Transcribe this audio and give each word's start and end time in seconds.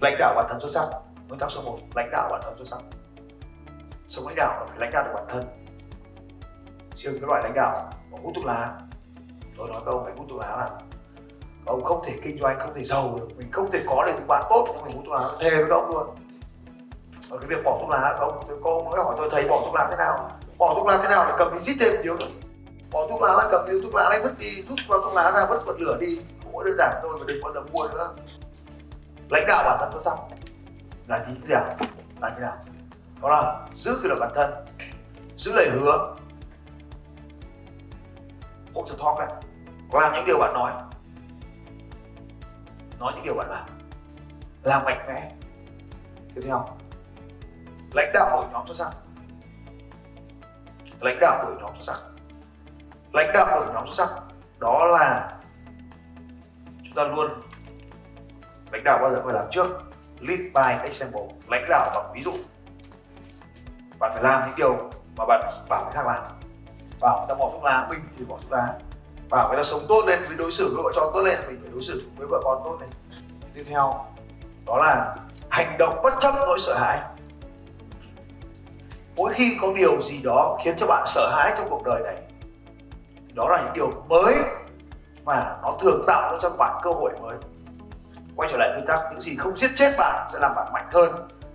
lãnh 0.00 0.16
đạo 0.18 0.34
bản 0.34 0.46
thân 0.50 0.60
xuất 0.60 0.70
sắc, 0.72 0.88
nguyên 1.28 1.38
tắc 1.40 1.50
số 1.50 1.62
1 1.62 1.78
lãnh 1.94 2.10
đạo 2.12 2.28
bản 2.30 2.40
thân 2.44 2.54
xuất 2.58 2.68
sắc. 2.68 2.80
Sống 4.06 4.26
lãnh 4.26 4.36
đạo 4.36 4.60
là 4.60 4.66
phải 4.68 4.78
lãnh 4.78 4.90
đạo 4.92 5.04
được 5.04 5.10
bản 5.14 5.24
thân. 5.28 5.44
Riêng 6.94 7.12
cái 7.12 7.26
loại 7.26 7.42
lãnh 7.42 7.54
đạo 7.54 7.90
mà 8.10 8.18
hút 8.22 8.32
thuốc 8.36 8.44
lá. 8.44 8.78
Tôi 9.56 9.68
nói 9.68 9.80
các 9.84 9.90
ông 9.90 10.04
phải 10.04 10.12
hút 10.16 10.26
thuốc 10.30 10.40
lá 10.40 10.56
là 10.56 10.70
ông 11.66 11.84
không 11.84 12.02
thể 12.04 12.12
kinh 12.22 12.38
doanh, 12.40 12.58
không 12.58 12.74
thể 12.74 12.84
giàu 12.84 13.18
được. 13.18 13.28
Mình 13.36 13.52
không 13.52 13.70
thể 13.70 13.80
có 13.86 14.04
được 14.06 14.12
những 14.16 14.28
bạn 14.28 14.44
tốt 14.50 14.66
nhưng 14.68 14.84
mình 14.84 14.96
hút 14.96 15.04
thuốc 15.06 15.14
lá. 15.14 15.28
Thề 15.40 15.50
với 15.50 15.66
các 15.68 15.74
ông 15.74 15.90
luôn. 15.90 16.16
Ở 17.30 17.38
cái 17.38 17.48
việc 17.48 17.64
bỏ 17.64 17.78
thuốc 17.80 17.90
lá, 17.90 18.00
các 18.00 18.20
ông 18.20 18.60
có 18.62 18.70
ông 18.70 18.90
hỏi 18.90 19.14
tôi 19.18 19.28
thấy 19.32 19.48
bỏ 19.48 19.60
thuốc 19.64 19.74
lá 19.74 19.86
thế 19.90 19.96
nào? 19.96 20.30
Bỏ 20.58 20.74
thuốc 20.74 20.86
lá 20.86 20.98
thế 21.02 21.08
nào 21.08 21.24
để 21.28 21.34
cầm 21.38 21.54
đi 21.54 21.60
giết 21.60 21.76
thêm 21.80 21.92
một 21.92 22.00
điếu 22.04 22.16
nữa 22.16 22.26
bỏ 22.92 23.06
thuốc 23.08 23.22
lá 23.22 23.32
là 23.32 23.48
cầm 23.50 23.66
điếu 23.70 23.80
thuốc 23.82 23.94
lá 23.94 24.08
này 24.10 24.20
vứt 24.22 24.38
đi. 24.38 24.62
Rút 24.68 24.78
vào 24.88 25.00
thuốc 25.00 25.14
lá 25.14 25.30
ra, 25.30 25.46
vứt 25.46 25.62
bật 25.66 25.80
lửa 25.80 25.96
đi. 26.00 26.18
Cũng 26.44 26.64
đơn 26.64 26.74
giản 26.78 27.00
thôi 27.02 27.16
mà 27.18 27.24
đừng 27.26 27.42
bao 27.42 27.52
giờ 27.52 27.60
mua 27.60 27.88
nữa 27.88 28.14
lãnh 29.30 29.44
đạo 29.46 29.64
bản 29.64 29.76
thân 29.80 29.90
tốt 29.92 30.00
xong 30.04 30.30
là 31.06 31.18
như 31.18 31.34
thế 31.48 31.54
nào? 31.54 31.76
Là 32.20 32.30
như 32.34 32.40
nào? 32.40 32.56
Đó 33.22 33.28
là 33.28 33.68
giữ 33.74 34.00
kỷ 34.02 34.08
luật 34.08 34.20
bản 34.20 34.30
thân, 34.34 34.66
giữ 35.36 35.52
lời 35.54 35.70
hứa. 35.70 36.16
Hold 38.74 38.92
the 38.92 38.96
talk 38.98 39.18
này 39.18 39.40
làm 39.92 40.12
những 40.12 40.24
điều 40.26 40.38
bạn 40.38 40.54
nói. 40.54 40.72
Nói 42.98 43.12
những 43.14 43.24
điều 43.24 43.34
bạn 43.34 43.50
làm. 43.50 43.66
Làm 44.62 44.84
mạnh 44.84 45.04
mẽ. 45.08 45.32
Tiếp 46.34 46.40
theo. 46.44 46.68
Lãnh 47.92 48.10
đạo 48.14 48.30
đội 48.30 48.44
nhóm 48.52 48.66
xuất 48.66 48.76
sắc. 48.76 48.90
Lãnh 51.00 51.18
đạo 51.20 51.44
đội 51.44 51.56
nhóm 51.60 51.70
xuất 51.80 51.94
sắc. 51.94 52.00
Lãnh 53.12 53.30
đạo 53.34 53.46
đội 53.50 53.74
nhóm 53.74 53.86
xuất 53.86 54.06
sắc. 54.06 54.22
Đó 54.58 54.86
là 54.86 55.38
chúng 56.84 56.94
ta 56.94 57.04
luôn 57.04 57.30
lãnh 58.72 58.84
đạo 58.84 58.98
bao 59.02 59.10
giờ 59.10 59.22
phải 59.24 59.34
làm 59.34 59.44
trước. 59.50 59.66
Lead 60.20 60.40
by 60.40 60.84
example. 60.84 61.22
Lãnh 61.48 61.66
đạo 61.68 61.90
bằng 61.94 62.12
ví 62.14 62.22
dụ. 62.22 62.32
Bạn 63.98 64.10
phải 64.14 64.22
làm 64.22 64.42
những 64.46 64.56
điều 64.56 64.76
mà 65.16 65.24
bạn 65.26 65.50
bảo 65.68 65.84
người 65.84 65.92
khác 65.94 66.06
làm. 66.06 66.22
Bảo 67.00 67.18
người 67.18 67.26
ta 67.28 67.34
bỏ 67.34 67.50
thuốc 67.52 67.64
lá, 67.64 67.86
mình 67.90 68.00
thì 68.18 68.24
bỏ 68.24 68.36
thuốc 68.42 68.52
lá. 68.52 68.74
Bảo 69.30 69.48
người 69.48 69.56
ta 69.56 69.62
sống 69.62 69.80
tốt 69.88 70.04
lên 70.06 70.20
với 70.28 70.36
đối 70.36 70.52
xử, 70.52 70.74
với 70.74 70.82
vợ 70.84 70.90
con 70.94 71.10
tốt 71.14 71.22
lên, 71.22 71.38
mình 71.46 71.58
phải 71.62 71.70
đối 71.72 71.82
xử 71.82 72.08
với 72.16 72.26
vợ 72.26 72.40
con 72.44 72.62
tốt 72.64 72.78
lên. 72.80 72.90
Tiếp 73.54 73.64
theo, 73.68 74.06
đó 74.66 74.76
là 74.76 75.16
hành 75.50 75.76
động 75.78 76.00
bất 76.02 76.14
chấp 76.20 76.34
nỗi 76.34 76.58
sợ 76.58 76.78
hãi. 76.78 77.00
Mỗi 79.16 79.32
khi 79.34 79.58
có 79.60 79.72
điều 79.76 80.02
gì 80.02 80.22
đó 80.22 80.58
khiến 80.64 80.74
cho 80.78 80.86
bạn 80.86 81.04
sợ 81.06 81.30
hãi 81.36 81.54
trong 81.56 81.70
cuộc 81.70 81.84
đời 81.84 82.02
này, 82.02 82.16
thì 83.26 83.32
đó 83.34 83.48
là 83.48 83.62
những 83.64 83.72
điều 83.72 83.90
mới 84.08 84.34
và 85.24 85.58
nó 85.62 85.76
thường 85.80 86.04
tạo 86.06 86.38
cho 86.42 86.50
bạn 86.50 86.80
cơ 86.82 86.90
hội 86.90 87.12
mới 87.22 87.36
quay 88.40 88.48
trở 88.52 88.58
lại 88.58 88.70
nguyên 88.72 88.86
tắc, 88.86 89.00
những 89.10 89.20
gì 89.20 89.36
không 89.36 89.56
giết 89.58 89.70
chết 89.74 89.94
bạn 89.98 90.28
sẽ 90.32 90.38
làm 90.38 90.54
bạn 90.56 90.72
mạnh 90.72 90.88
hơn. 90.92 91.12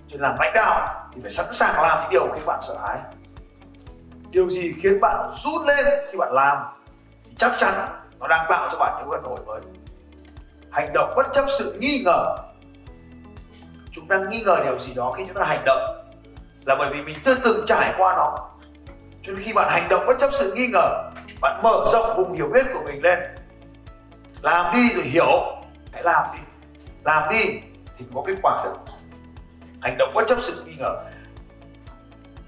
Cho 0.07 0.11
nên 0.11 0.21
làm 0.21 0.35
lãnh 0.39 0.53
đạo 0.53 1.07
thì 1.15 1.21
phải 1.21 1.31
sẵn 1.31 1.45
sàng 1.51 1.81
làm 1.81 1.97
những 2.01 2.09
điều 2.11 2.27
khiến 2.33 2.45
bạn 2.45 2.59
sợ 2.61 2.75
hãi. 2.83 2.97
Điều 4.29 4.49
gì 4.49 4.73
khiến 4.81 4.99
bạn 5.01 5.29
rút 5.43 5.65
lên 5.65 5.85
khi 6.11 6.17
bạn 6.17 6.33
làm 6.33 6.57
thì 7.25 7.31
chắc 7.37 7.51
chắn 7.57 7.73
nó 8.19 8.27
đang 8.27 8.45
tạo 8.49 8.69
cho 8.71 8.77
bạn 8.79 8.93
những 8.99 9.21
cơ 9.23 9.29
hội 9.29 9.39
mới. 9.45 9.61
Hành 10.71 10.93
động 10.93 11.13
bất 11.15 11.25
chấp 11.33 11.45
sự 11.59 11.77
nghi 11.79 12.01
ngờ. 12.05 12.37
Chúng 13.91 14.07
ta 14.07 14.17
nghi 14.17 14.41
ngờ 14.41 14.61
điều 14.63 14.79
gì 14.79 14.93
đó 14.93 15.13
khi 15.17 15.23
chúng 15.27 15.35
ta 15.35 15.45
hành 15.45 15.61
động 15.65 16.05
là 16.65 16.75
bởi 16.75 16.89
vì 16.93 17.01
mình 17.01 17.15
chưa 17.25 17.35
từng 17.35 17.65
trải 17.67 17.93
qua 17.97 18.15
nó. 18.15 18.49
Cho 19.23 19.33
nên 19.33 19.41
khi 19.41 19.53
bạn 19.53 19.69
hành 19.69 19.89
động 19.89 20.05
bất 20.07 20.19
chấp 20.19 20.29
sự 20.33 20.53
nghi 20.55 20.67
ngờ, 20.67 21.11
bạn 21.41 21.61
mở 21.63 21.85
rộng 21.93 22.17
vùng 22.17 22.33
hiểu 22.33 22.49
biết 22.53 22.65
của 22.73 22.81
mình 22.85 23.03
lên. 23.03 23.19
Làm 24.41 24.73
đi 24.73 24.93
rồi 24.93 25.03
hiểu, 25.03 25.41
hãy 25.93 26.03
làm 26.03 26.25
đi 26.33 26.39
làm 27.05 27.29
đi, 27.29 27.61
thì 27.97 28.05
có 28.15 28.23
kết 28.27 28.35
quả 28.43 28.63
được. 28.63 28.93
Hành 29.81 29.97
động 29.97 30.11
bất 30.13 30.27
chấp 30.27 30.37
sự 30.41 30.63
nghi 30.65 30.75
ngờ. 30.79 31.03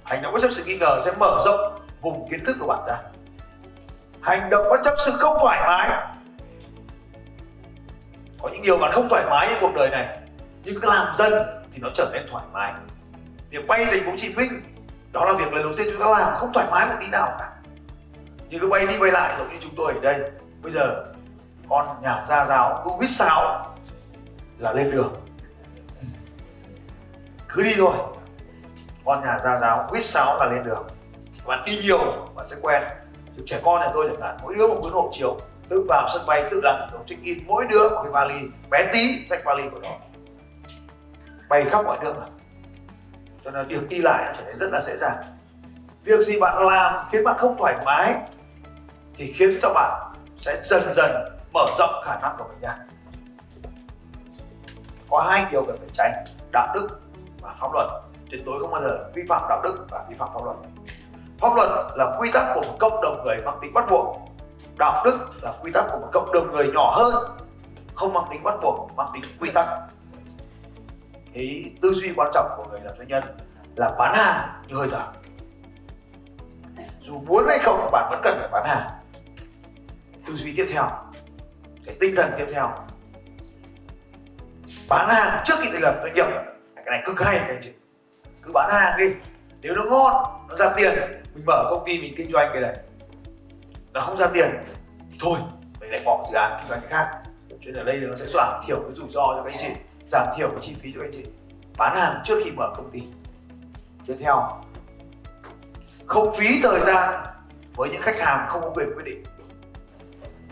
Hành 0.04 0.22
động 0.22 0.34
bất 0.34 0.40
chấp 0.42 0.52
sự 0.52 0.64
nghi 0.66 0.78
ngờ 0.78 1.00
sẽ 1.06 1.12
mở 1.20 1.42
rộng 1.46 1.88
vùng 2.02 2.30
kiến 2.30 2.46
thức 2.46 2.58
của 2.60 2.68
bạn 2.68 2.86
ra. 2.88 2.98
Hành 4.22 4.50
động 4.50 4.68
bất 4.70 4.82
chấp 4.84 4.94
sự 5.06 5.12
không 5.12 5.38
thoải 5.42 5.62
mái. 5.68 5.90
Có 8.42 8.50
những 8.50 8.62
điều 8.62 8.78
bạn 8.78 8.92
không 8.92 9.08
thoải 9.10 9.26
mái 9.30 9.48
trong 9.52 9.58
cuộc 9.62 9.76
đời 9.76 9.90
này, 9.90 10.20
nhưng 10.64 10.82
cứ 10.82 10.90
làm 10.90 11.08
dần 11.16 11.34
thì 11.72 11.80
nó 11.82 11.90
trở 11.94 12.10
nên 12.14 12.28
thoải 12.32 12.46
mái. 12.54 12.74
Việc 13.50 13.68
bay 13.68 13.86
thành 13.86 14.04
phố 14.06 14.12
Hồ 14.12 14.18
Chí 14.18 14.34
Minh, 14.34 14.52
đó 15.12 15.26
là 15.26 15.34
việc 15.34 15.54
lần 15.54 15.64
đầu 15.64 15.74
tiên 15.78 15.88
chúng 15.92 16.02
ta 16.02 16.20
làm, 16.20 16.40
không 16.40 16.54
thoải 16.54 16.68
mái 16.72 16.88
một 16.88 16.96
tí 17.00 17.08
nào 17.12 17.36
cả. 17.40 17.52
Nhưng 18.50 18.62
cứ 18.62 18.70
bay 18.70 18.88
đi 18.88 19.00
bay 19.00 19.12
lại 19.12 19.36
giống 19.38 19.50
như 19.50 19.56
chúng 19.60 19.74
tôi 19.78 19.94
ở 19.94 20.00
đây. 20.02 20.32
Bây 20.62 20.72
giờ, 20.72 21.04
con 21.70 22.02
nhà 22.02 22.24
gia 22.28 22.46
giáo 22.46 22.82
cứ 22.86 22.92
huýt 22.92 23.10
sáo 23.10 23.74
là 24.58 24.74
lên 24.74 24.92
đường. 24.92 25.22
Cứ 27.50 27.64
đi 27.64 27.74
thôi. 27.78 27.94
Con 29.06 29.24
nhà 29.24 29.40
gia 29.44 29.60
giáo 29.60 29.88
quýt 29.90 30.04
sáo 30.04 30.38
là 30.40 30.46
lên 30.52 30.64
đường. 30.64 30.88
Bạn 31.46 31.66
đi 31.66 31.78
nhiều 31.78 32.32
bạn 32.36 32.46
sẽ 32.46 32.56
quen. 32.62 32.84
Chứ 33.38 33.44
trẻ 33.46 33.60
con 33.64 33.82
này 33.82 33.90
tôi 33.94 34.08
chẳng 34.10 34.22
hạn, 34.22 34.38
mỗi 34.44 34.56
đứa 34.56 34.68
một 34.68 34.80
cuốn 34.82 34.94
hộ 34.94 35.10
chiếu, 35.14 35.40
tự 35.70 35.86
vào 35.90 36.08
sân 36.14 36.22
bay, 36.28 36.44
tự 36.52 36.62
làm 36.64 36.76
thủ 36.92 36.98
tục 36.98 37.08
check 37.08 37.24
in. 37.24 37.48
Mỗi 37.48 37.66
đứa 37.70 37.90
một 37.90 38.00
cái 38.04 38.12
vali, 38.12 38.40
bé 38.70 38.90
tí 38.94 39.26
sách 39.30 39.42
vali 39.46 39.64
của 39.72 39.80
nó. 39.80 39.90
Bay 41.50 41.66
khắp 41.66 41.86
mọi 41.86 41.98
nước 42.04 42.14
rồi 42.16 42.30
cho 43.48 43.52
nên 43.52 43.68
việc 43.68 43.90
đi 43.90 43.98
lại 43.98 44.34
trở 44.38 44.44
nên 44.46 44.58
rất 44.58 44.72
là 44.72 44.82
dễ 44.82 44.98
dàng. 44.98 45.18
Việc 46.04 46.22
gì 46.22 46.40
bạn 46.40 46.68
làm 46.68 47.08
khiến 47.12 47.24
bạn 47.24 47.36
không 47.40 47.56
thoải 47.60 47.76
mái 47.86 48.14
thì 49.16 49.34
khiến 49.34 49.58
cho 49.62 49.74
bạn 49.74 50.14
sẽ 50.38 50.62
dần 50.64 50.94
dần 50.96 51.12
mở 51.54 51.66
rộng 51.78 52.04
khả 52.06 52.20
năng 52.20 52.36
của 52.38 52.46
mình 52.50 52.58
ra 52.62 52.78
có 55.10 55.22
hai 55.30 55.46
điều 55.52 55.66
cần 55.66 55.78
phải 55.80 55.90
tránh, 55.94 56.24
đạo 56.52 56.68
đức 56.76 57.00
và 57.42 57.56
pháp 57.60 57.68
luật. 57.74 57.88
Tuyệt 58.32 58.46
đối 58.46 58.60
không 58.60 58.72
bao 58.72 58.82
giờ 58.82 59.10
vi 59.14 59.24
phạm 59.30 59.42
đạo 59.50 59.62
đức 59.64 59.86
và 59.90 60.06
vi 60.10 60.16
phạm 60.20 60.30
pháp 60.34 60.44
luật. 60.46 60.58
Pháp 61.40 61.56
luật 61.56 61.70
là 61.96 62.18
quy 62.20 62.30
tắc 62.34 62.46
của 62.56 62.62
một 62.62 62.76
cộng 62.80 63.02
đồng 63.02 63.24
người 63.26 63.38
mang 63.46 63.58
tính 63.62 63.74
bắt 63.74 63.86
buộc. 63.90 64.18
Đạo 64.78 65.06
đức 65.06 65.30
là 65.42 65.54
quy 65.62 65.72
tắc 65.72 65.86
của 65.92 66.00
một 66.00 66.10
cộng 66.14 66.32
đồng 66.34 66.52
người 66.52 66.72
nhỏ 66.74 66.92
hơn, 66.96 67.38
không 67.96 68.14
mang 68.14 68.24
tính 68.32 68.44
bắt 68.44 68.54
buộc, 68.62 68.92
mang 68.96 69.10
tính 69.14 69.24
quy 69.40 69.52
tắc. 69.52 69.68
Cái 71.34 71.76
tư 71.82 71.94
duy 71.94 72.14
quan 72.16 72.32
trọng 72.34 72.54
của 72.58 72.66
người 72.70 72.80
làm 72.80 72.98
doanh 72.98 73.08
nhân 73.08 73.24
là 73.76 73.96
bán 74.00 74.16
hàng 74.16 74.50
như 74.68 74.76
hơi 74.76 74.88
thở. 74.92 75.06
Dù 77.02 77.22
muốn 77.28 77.46
hay 77.48 77.60
không, 77.60 77.90
bạn 77.92 78.08
vẫn 78.10 78.22
cần 78.24 78.38
phải 78.40 78.50
bán 78.52 78.66
hàng. 78.68 78.90
Tư 80.28 80.34
duy 80.34 80.54
tiếp 80.58 80.66
theo, 80.74 80.84
cái 81.86 81.96
tinh 82.00 82.16
thần 82.16 82.32
tiếp 82.38 82.48
theo 82.54 82.70
bán 84.90 85.10
hàng 85.10 85.44
trước 85.46 85.56
khi 85.62 85.70
thành 85.72 85.82
lập 85.82 85.96
doanh 86.02 86.14
nghiệp. 86.14 86.26
Cái 86.76 86.86
này 86.86 87.02
cực 87.06 87.22
hay, 87.22 87.38
các 87.40 87.48
anh 87.48 87.60
chị. 87.62 87.72
Cứ 88.42 88.52
bán 88.54 88.70
hàng 88.74 88.98
đi. 88.98 89.06
Nếu 89.62 89.76
nó 89.76 89.84
ngon, 89.84 90.48
nó 90.50 90.56
ra 90.56 90.74
tiền, 90.78 90.94
mình 91.36 91.44
mở 91.46 91.68
công 91.70 91.84
ty 91.86 92.02
mình 92.02 92.14
kinh 92.18 92.32
doanh 92.32 92.50
cái 92.54 92.62
này. 92.62 92.76
Nó 93.94 94.02
không 94.02 94.18
ra 94.18 94.28
tiền, 94.34 94.50
thì 95.12 95.18
thôi, 95.22 95.40
mình 95.80 95.92
lại 95.92 96.02
bỏ 96.06 96.28
dự 96.32 96.38
án 96.38 96.58
kinh 96.60 96.70
doanh 96.70 96.82
cái 96.82 96.90
khác. 96.90 97.20
Cho 97.50 97.56
nên 97.66 97.76
ở 97.76 97.84
đây 97.84 98.00
nó 98.02 98.16
sẽ 98.16 98.26
giảm 98.34 98.62
thiểu 98.68 98.80
cái 98.80 98.96
rủi 98.96 99.08
ro 99.10 99.22
cho 99.22 99.44
các 99.46 99.54
anh 99.54 99.60
chị, 99.60 99.82
giảm 100.10 100.28
thiểu 100.38 100.50
cái 100.50 100.60
chi 100.62 100.76
phí 100.82 100.92
cho 100.94 101.00
các 101.00 101.06
anh 101.06 101.12
chị. 101.14 101.26
Bán 101.78 101.98
hàng 101.98 102.22
trước 102.26 102.40
khi 102.46 102.52
mở 102.52 102.74
công 102.78 102.92
ty. 102.92 103.04
Tiếp 104.08 104.16
theo, 104.20 104.64
không 106.06 106.36
phí 106.36 106.60
thời 106.64 106.80
gian 106.80 107.26
với 107.76 107.90
những 107.90 108.02
khách 108.02 108.20
hàng 108.20 108.48
không 108.50 108.62
có 108.62 108.70
quyền 108.70 108.88
quyết 108.96 109.04
định. 109.06 109.24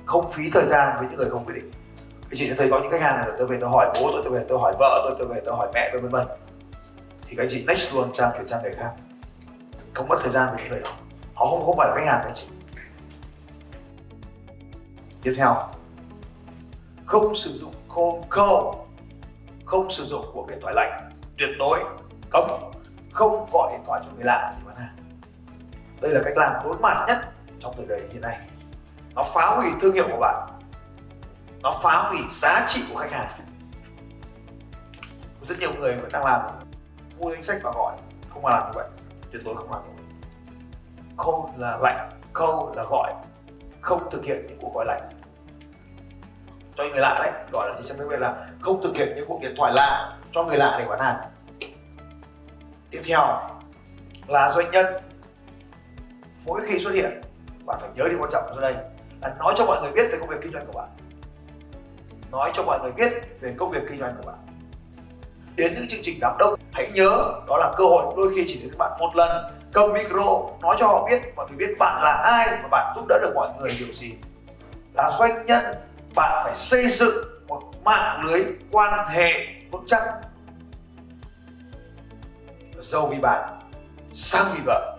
Không 0.06 0.32
phí 0.32 0.44
thời 0.54 0.66
gian 0.68 0.98
với 0.98 1.08
những 1.10 1.18
người 1.18 1.30
không 1.30 1.46
quyết 1.46 1.56
định 1.56 1.72
thì 2.30 2.38
chị 2.38 2.50
sẽ 2.50 2.56
thấy 2.56 2.68
có 2.72 2.80
những 2.80 2.92
khách 2.92 3.02
hàng 3.02 3.28
là 3.28 3.36
tôi 3.38 3.48
về 3.48 3.58
tôi 3.62 3.70
hỏi 3.70 3.92
bố 3.94 4.12
tôi 4.12 4.22
tôi 4.24 4.34
về 4.34 4.46
tôi 4.50 4.60
hỏi 4.60 4.76
vợ 4.80 5.02
tôi 5.08 5.16
tôi 5.20 5.28
về 5.28 5.42
tôi 5.46 5.56
hỏi 5.56 5.68
mẹ 5.74 5.90
tôi, 5.92 6.02
vân 6.02 6.12
vân. 6.12 6.28
Thì 7.28 7.36
các 7.36 7.44
anh 7.44 7.50
chị 7.52 7.64
next 7.68 7.94
luôn 7.94 8.16
sang 8.16 8.32
chuyển 8.34 8.48
sang 8.48 8.64
người 8.64 8.76
khác. 8.76 8.92
Không 9.94 10.08
mất 10.08 10.18
thời 10.22 10.32
gian 10.32 10.48
với 10.50 10.64
những 10.64 10.72
người 10.72 10.82
đó. 10.84 10.92
Họ 11.34 11.46
không 11.46 11.66
không 11.66 11.78
phải 11.78 11.88
là 11.88 11.96
khách 11.96 12.12
hàng 12.12 12.20
các 12.24 12.30
anh 12.30 12.36
chị. 12.36 12.48
Tiếp 15.24 15.34
theo. 15.38 15.56
Không 17.06 17.36
sử 17.36 17.60
dụng 17.60 17.74
phone 17.96 18.28
call 18.32 18.86
không 19.66 19.92
sử 19.92 20.06
dụng 20.06 20.26
cuộc 20.34 20.48
điện 20.50 20.60
thoại 20.62 20.74
lạnh. 20.74 21.12
Tuyệt 21.38 21.50
đối. 21.60 21.80
Cấm. 22.30 22.44
Không 23.14 23.50
gọi 23.52 23.72
điện 23.72 23.82
thoại 23.88 24.02
cho 24.06 24.12
người 24.16 24.24
lạ 24.24 24.54
thì 24.56 24.64
bán 24.66 24.76
hàng. 24.76 24.96
Đây 26.02 26.12
là 26.12 26.22
cách 26.26 26.38
làm 26.38 26.54
tốn 26.64 26.82
mặt 26.82 27.06
nhất 27.08 27.18
trong 27.58 27.74
thời 27.78 27.86
đại 27.88 28.00
hiện 28.12 28.22
nay. 28.22 28.38
Nó 29.16 29.24
phá 29.24 29.56
hủy 29.56 29.68
thương 29.82 29.94
hiệu 29.94 30.08
của 30.12 30.20
bạn 30.20 30.55
nó 31.66 31.80
phá 31.82 32.10
hủy 32.10 32.20
giá 32.32 32.66
trị 32.68 32.82
của 32.94 33.00
khách 33.00 33.12
hàng. 33.12 33.28
Có 35.40 35.46
rất 35.50 35.60
nhiều 35.60 35.74
người 35.80 35.96
vẫn 35.96 36.12
đang 36.12 36.26
làm 36.26 36.42
mua 37.18 37.32
danh 37.32 37.44
sách 37.44 37.58
và 37.64 37.72
gọi, 37.76 37.96
không 38.30 38.42
mà 38.42 38.50
làm 38.50 38.64
như 38.66 38.72
vậy. 38.76 38.88
Tuyệt 39.32 39.42
đối 39.46 39.56
không 39.56 39.72
làm 39.72 39.82
như 39.84 39.90
vậy. 39.96 40.06
Khâu 41.18 41.54
là 41.58 41.78
lạnh 41.78 42.10
khâu 42.34 42.74
là 42.76 42.84
gọi, 42.84 43.14
không 43.82 44.10
thực 44.12 44.24
hiện 44.24 44.46
những 44.48 44.58
cuộc 44.62 44.72
gọi 44.76 44.86
lạnh. 44.88 45.10
Cho 46.76 46.84
người 46.84 47.00
lạ 47.00 47.16
đấy, 47.20 47.32
gọi 47.52 47.70
là 47.70 47.76
gì 47.76 47.84
trong 47.88 47.98
tiếng 47.98 48.10
việt 48.10 48.20
là 48.20 48.48
không 48.62 48.82
thực 48.84 48.98
hiện 48.98 49.14
những 49.16 49.26
cuộc 49.28 49.40
điện 49.42 49.54
thoại 49.58 49.74
lạ 49.76 50.18
cho 50.34 50.44
người 50.44 50.58
lạ 50.58 50.76
để 50.80 50.86
bán 50.90 51.00
hàng. 51.00 51.18
Tiếp 52.92 53.02
theo 53.06 53.22
là 54.28 54.52
doanh 54.52 54.72
nhân. 54.72 54.86
Mỗi 56.46 56.62
khi 56.66 56.80
xuất 56.80 56.94
hiện, 56.94 57.22
bạn 57.66 57.78
phải 57.82 57.90
nhớ 57.96 58.04
điều 58.10 58.20
quan 58.20 58.30
trọng 58.32 58.48
ở 58.48 58.62
đây, 58.62 58.76
là 59.22 59.36
nói 59.40 59.54
cho 59.58 59.66
mọi 59.66 59.82
người 59.82 59.92
biết 59.92 60.10
về 60.12 60.18
công 60.20 60.30
việc 60.30 60.38
kinh 60.42 60.54
doanh 60.54 60.66
của 60.66 60.80
bạn 60.80 60.90
nói 62.32 62.52
cho 62.54 62.64
mọi 62.64 62.80
người 62.82 62.92
biết 62.92 63.14
về 63.42 63.54
công 63.58 63.72
việc 63.72 63.82
kinh 63.90 64.00
doanh 64.00 64.16
của 64.18 64.32
bạn. 64.32 64.38
Đến 65.56 65.74
những 65.74 65.88
chương 65.88 66.00
trình 66.04 66.20
đám 66.22 66.36
đông, 66.40 66.60
hãy 66.74 66.92
nhớ 66.94 67.42
đó 67.48 67.58
là 67.58 67.74
cơ 67.78 67.84
hội 67.84 68.14
đôi 68.18 68.34
khi 68.36 68.46
chỉ 68.48 68.60
đến 68.60 68.70
các 68.70 68.78
bạn 68.78 69.00
một 69.00 69.16
lần 69.16 69.56
cầm 69.74 69.94
micro, 69.94 70.42
nói 70.62 70.76
cho 70.80 70.88
họ 70.88 71.08
biết 71.10 71.22
mọi 71.36 71.48
người 71.50 71.58
biết 71.58 71.76
bạn 71.80 72.04
là 72.04 72.12
ai 72.12 72.60
và 72.64 72.68
bạn 72.72 72.94
giúp 72.96 73.06
đỡ 73.10 73.20
được 73.22 73.32
mọi 73.36 73.50
người 73.60 73.76
điều 73.80 73.94
gì. 73.94 74.14
Là 74.94 75.12
doanh 75.20 75.46
nhân, 75.46 75.66
bạn 76.16 76.42
phải 76.44 76.56
xây 76.56 76.90
dựng 76.90 77.16
một 77.48 77.62
mạng 77.84 78.22
lưới 78.26 78.44
quan 78.72 79.08
hệ 79.08 79.32
vững 79.72 79.86
chắc. 79.88 80.02
Dâu 82.82 83.08
vì 83.08 83.20
bạn, 83.20 83.60
sang 84.12 84.46
vì 84.56 84.62
vợ. 84.66 84.98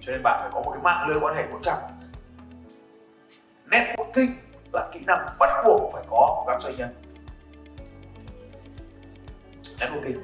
Cho 0.00 0.12
nên 0.12 0.22
bạn 0.22 0.38
phải 0.40 0.50
có 0.52 0.62
một 0.62 0.70
cái 0.70 0.82
mạng 0.82 1.08
lưới 1.08 1.18
quan 1.20 1.34
hệ 1.34 1.42
vững 1.46 1.62
chắc. 1.62 1.78
Networking 3.70 4.28
là 4.76 4.88
kỹ 4.92 5.00
năng 5.06 5.26
bắt 5.38 5.62
buộc 5.64 5.92
phải 5.92 6.04
có 6.10 6.34
của 6.36 6.44
các 6.46 6.62
doanh 6.62 6.76
nhân. 6.76 6.94
Networking, 9.78 10.20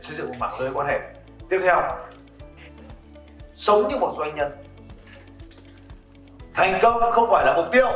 xây 0.00 0.16
dựng 0.16 0.28
một 0.28 0.34
mạng 0.38 0.60
lưới 0.60 0.70
quan 0.74 0.86
hệ. 0.86 1.00
Tiếp 1.48 1.58
theo, 1.62 1.82
sống 3.54 3.88
như 3.88 3.96
một 3.98 4.14
doanh 4.18 4.34
nhân. 4.34 4.52
Thành 6.54 6.78
công 6.82 7.12
không 7.12 7.28
phải 7.30 7.46
là 7.46 7.54
mục 7.56 7.66
tiêu. 7.72 7.86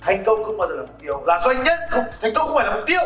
Thành 0.00 0.22
công 0.26 0.44
không 0.44 0.56
bao 0.58 0.68
giờ 0.68 0.74
là 0.76 0.82
mục 0.82 1.00
tiêu. 1.02 1.22
Là 1.26 1.40
doanh 1.44 1.62
nhân 1.64 1.78
không, 1.90 2.04
thành 2.22 2.32
công 2.34 2.46
không 2.46 2.56
phải 2.56 2.66
là 2.66 2.74
mục 2.76 2.84
tiêu. 2.86 3.00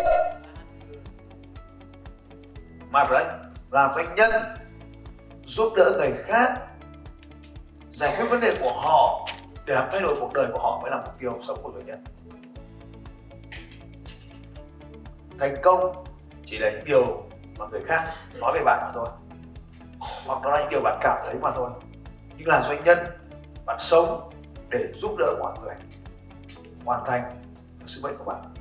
Mà 2.90 3.04
phải 3.04 3.24
là 3.70 3.92
doanh 3.94 4.14
nhân 4.14 4.32
giúp 5.46 5.72
đỡ 5.76 5.92
người 5.98 6.12
khác 6.24 6.52
giải 7.90 8.14
quyết 8.16 8.26
vấn 8.30 8.40
đề 8.40 8.56
của 8.60 8.72
họ 8.72 9.26
để 9.66 9.74
làm 9.74 9.88
thay 9.92 10.00
đổi 10.00 10.16
cuộc 10.20 10.32
đời 10.34 10.46
của 10.52 10.58
họ 10.58 10.80
mới 10.82 10.90
là 10.90 10.96
mục 10.96 11.14
tiêu 11.18 11.38
sống 11.40 11.58
của 11.62 11.72
doanh 11.74 11.86
nhân 11.86 12.04
thành 15.38 15.56
công 15.62 16.04
chỉ 16.44 16.58
là 16.58 16.70
những 16.70 16.84
điều 16.84 17.24
mà 17.58 17.66
người 17.70 17.80
khác 17.86 18.04
nói 18.34 18.52
về 18.54 18.60
bạn 18.64 18.80
mà 18.82 18.90
thôi. 18.94 19.08
Hoặc 20.26 20.42
đó 20.42 20.50
là 20.50 20.60
những 20.60 20.70
điều 20.70 20.80
bạn 20.80 20.98
cảm 21.02 21.18
thấy 21.24 21.34
mà 21.42 21.50
thôi. 21.50 21.70
Nhưng 22.36 22.48
là 22.48 22.62
doanh 22.62 22.84
nhân, 22.84 22.98
bạn 23.66 23.76
sống 23.78 24.30
để 24.68 24.92
giúp 24.94 25.16
đỡ 25.18 25.36
mọi 25.40 25.52
người, 25.62 25.74
hoàn 26.84 27.04
thành 27.06 27.42
sứ 27.86 28.00
mệnh 28.02 28.18
của 28.18 28.24
bạn. 28.24 28.54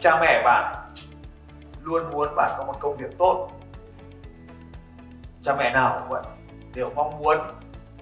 Cha 0.00 0.20
mẹ 0.20 0.42
bạn 0.44 0.90
luôn 1.82 2.10
muốn 2.10 2.28
bạn 2.36 2.54
có 2.58 2.64
một 2.64 2.74
công 2.80 2.96
việc 2.96 3.18
tốt. 3.18 3.50
Cha 5.42 5.54
mẹ 5.58 5.72
nào 5.72 5.98
cũng 6.00 6.08
vậy, 6.08 6.22
đều 6.74 6.90
mong 6.94 7.18
muốn 7.18 7.38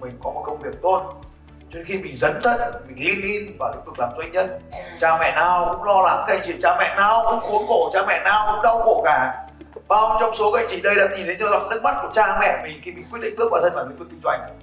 mình 0.01 0.17
có 0.23 0.31
một 0.31 0.43
công 0.45 0.61
việc 0.61 0.81
tốt. 0.81 1.13
Cho 1.59 1.77
nên 1.77 1.85
khi 1.85 1.97
mình 1.97 2.15
dấn 2.15 2.41
thân, 2.43 2.61
mình 2.87 3.05
lean 3.07 3.21
in 3.21 3.57
vào 3.59 3.71
lĩnh 3.75 3.85
vực 3.85 3.99
làm 3.99 4.09
doanh 4.17 4.31
nhân, 4.31 4.59
cha 4.99 5.17
mẹ 5.19 5.35
nào 5.35 5.73
cũng 5.73 5.83
lo 5.83 6.01
lắng 6.01 6.25
các 6.27 6.33
anh 6.33 6.41
chị, 6.45 6.55
cha 6.61 6.75
mẹ 6.79 6.95
nào 6.95 7.23
cũng 7.29 7.39
khốn 7.39 7.67
khổ, 7.67 7.89
cha 7.93 8.05
mẹ 8.07 8.21
nào 8.23 8.53
cũng 8.53 8.61
đau 8.63 8.79
khổ 8.79 9.01
cả. 9.05 9.47
Bao 9.87 10.17
trong 10.19 10.35
số 10.35 10.51
các 10.51 10.59
anh 10.59 10.67
chị 10.69 10.81
đây 10.83 10.95
đã 10.95 11.07
nhìn 11.15 11.25
thấy 11.25 11.35
cho 11.39 11.49
giọt 11.49 11.67
nước 11.69 11.83
mắt 11.83 11.95
của 12.01 12.09
cha 12.13 12.37
mẹ 12.39 12.59
mình 12.63 12.81
khi 12.83 12.91
mình 12.91 13.05
quyết 13.11 13.19
định 13.21 13.33
bước 13.37 13.51
vào 13.51 13.61
thân 13.61 13.73
vào 13.75 13.85
lĩnh 13.85 13.97
vực 13.97 14.07
kinh 14.11 14.21
doanh. 14.23 14.59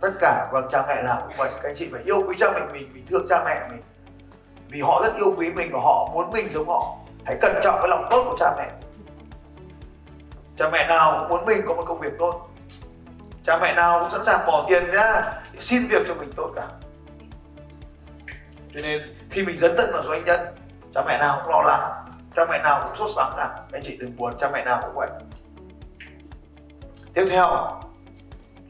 Tất 0.00 0.10
cả 0.20 0.48
và 0.52 0.62
cha 0.70 0.84
mẹ 0.88 1.02
nào 1.02 1.22
cũng 1.26 1.36
vậy. 1.36 1.50
Các 1.62 1.68
anh 1.68 1.74
chị 1.74 1.88
phải 1.92 2.00
yêu 2.04 2.22
quý 2.28 2.34
cha 2.38 2.50
mẹ 2.50 2.60
mình 2.72 2.90
mình 2.94 3.06
thương 3.10 3.26
cha 3.28 3.44
mẹ 3.44 3.60
mình. 3.70 3.82
Vì 4.68 4.80
họ 4.80 5.00
rất 5.02 5.14
yêu 5.16 5.34
quý 5.36 5.50
mình 5.50 5.70
và 5.72 5.80
họ 5.84 6.10
muốn 6.14 6.30
mình 6.30 6.48
giống 6.50 6.68
họ. 6.68 6.96
Hãy 7.24 7.36
cẩn 7.40 7.60
trọng 7.62 7.80
với 7.80 7.88
lòng 7.88 8.06
tốt 8.10 8.24
của 8.30 8.36
cha 8.38 8.52
mẹ. 8.56 8.66
Cha 10.56 10.68
mẹ 10.72 10.86
nào 10.88 11.16
cũng 11.18 11.28
muốn 11.28 11.46
mình 11.46 11.60
có 11.68 11.74
một 11.74 11.84
công 11.86 11.98
việc 11.98 12.12
tốt 12.18 12.49
cha 13.42 13.58
mẹ 13.58 13.74
nào 13.74 14.00
cũng 14.00 14.10
sẵn 14.10 14.24
sàng 14.24 14.46
bỏ 14.46 14.66
tiền 14.68 14.90
ra 14.90 15.32
để 15.52 15.60
xin 15.60 15.86
việc 15.86 16.02
cho 16.08 16.14
mình 16.14 16.32
tốt 16.36 16.52
cả. 16.56 16.66
Cho 18.74 18.80
nên 18.82 19.00
khi 19.30 19.44
mình 19.44 19.58
dấn 19.58 19.76
thân 19.76 19.90
vào 19.92 20.02
doanh 20.02 20.24
nhân 20.24 20.40
cha 20.94 21.02
mẹ 21.06 21.18
nào 21.18 21.40
cũng 21.42 21.50
lo 21.50 21.62
lắng 21.62 22.06
cha 22.34 22.42
mẹ 22.50 22.58
nào 22.62 22.82
cũng 22.86 22.96
sốt 22.96 23.10
sắng 23.16 23.32
cả. 23.36 23.60
Anh 23.72 23.82
chị 23.84 23.96
đừng 23.96 24.16
buồn 24.16 24.34
cha 24.38 24.50
mẹ 24.52 24.64
nào 24.64 24.80
cũng 24.82 24.94
vậy. 24.94 25.08
Tiếp 27.14 27.26
theo, 27.30 27.80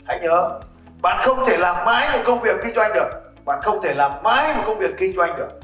hãy 0.04 0.20
nhớ, 0.20 0.60
bạn 1.02 1.20
không 1.22 1.44
thể 1.46 1.56
làm 1.56 1.86
mãi 1.86 2.18
một 2.18 2.24
công 2.26 2.40
việc 2.40 2.56
kinh 2.64 2.74
doanh 2.74 2.92
được. 2.94 3.08
Bạn 3.44 3.60
không 3.62 3.82
thể 3.82 3.94
làm 3.94 4.22
mãi 4.22 4.54
một 4.56 4.62
công 4.66 4.78
việc 4.78 4.94
kinh 4.98 5.16
doanh 5.16 5.36
được. 5.36 5.60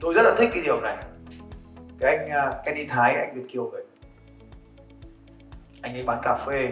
Tôi 0.00 0.14
rất 0.14 0.22
là 0.22 0.34
thích 0.38 0.50
cái 0.54 0.62
điều 0.64 0.80
này. 0.80 0.96
Cái 2.00 2.16
anh 2.16 2.28
cái 2.28 2.52
Kenny 2.64 2.86
Thái, 2.86 3.14
anh 3.14 3.34
Việt 3.34 3.44
Kiều 3.52 3.70
vậy 3.70 3.82
anh 5.82 5.94
ấy 5.94 6.02
bán 6.02 6.18
cà 6.22 6.36
phê 6.36 6.68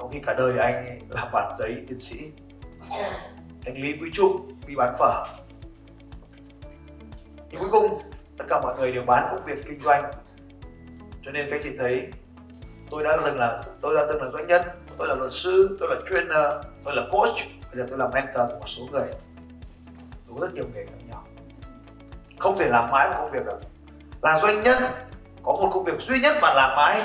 trong 0.00 0.10
khi 0.12 0.20
cả 0.26 0.34
đời 0.38 0.58
anh 0.58 0.98
làm 1.08 1.28
bản 1.32 1.54
giấy 1.58 1.84
tiến 1.88 2.00
sĩ. 2.00 2.16
Anh 3.66 3.82
Lý 3.82 3.96
Quý 4.00 4.10
Trung 4.14 4.56
đi 4.66 4.74
bán 4.76 4.94
phở. 4.98 5.24
Thì 7.50 7.56
cuối 7.60 7.68
cùng, 7.72 8.02
tất 8.38 8.44
cả 8.48 8.60
mọi 8.62 8.74
người 8.78 8.92
đều 8.92 9.02
bán 9.06 9.28
công 9.30 9.44
việc 9.44 9.66
kinh 9.66 9.82
doanh. 9.82 10.10
Cho 11.24 11.30
nên 11.30 11.46
các 11.50 11.60
chị 11.64 11.70
thấy, 11.78 12.08
tôi 12.90 13.04
đã 13.04 13.16
từng 13.24 13.38
là, 13.38 13.62
tôi 13.80 13.94
đã 13.94 14.06
từng 14.08 14.22
là 14.22 14.30
doanh 14.30 14.46
nhân, 14.46 14.62
tôi 14.98 15.08
là 15.08 15.14
luật 15.14 15.32
sư, 15.32 15.76
tôi 15.80 15.88
là 15.90 15.96
trainer, 16.10 16.66
tôi 16.84 16.96
là 16.96 17.02
coach, 17.12 17.36
bây 17.72 17.78
giờ 17.78 17.86
tôi 17.90 17.98
là 17.98 18.08
mentor 18.08 18.50
của 18.50 18.58
một 18.58 18.68
số 18.68 18.82
người. 18.92 19.06
Tôi 20.26 20.36
có 20.38 20.46
rất 20.46 20.54
nhiều 20.54 20.64
nghề 20.74 20.84
khác 20.84 21.06
nhau. 21.08 21.24
Không 22.38 22.58
thể 22.58 22.68
làm 22.68 22.90
mãi 22.90 23.08
một 23.08 23.14
công 23.18 23.30
việc 23.30 23.44
được. 23.44 23.58
Là 24.22 24.38
doanh 24.38 24.62
nhân, 24.62 24.82
có 25.42 25.52
một 25.52 25.70
công 25.72 25.84
việc 25.84 26.00
duy 26.00 26.20
nhất 26.20 26.36
bạn 26.42 26.56
làm 26.56 26.76
mãi, 26.76 27.02